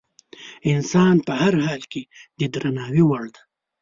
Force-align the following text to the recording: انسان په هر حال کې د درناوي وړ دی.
انسان 0.71 1.15
په 1.27 1.33
هر 1.41 1.53
حال 1.65 1.81
کې 1.91 2.01
د 2.39 2.41
درناوي 2.53 3.03
وړ 3.07 3.25
دی. 3.33 3.41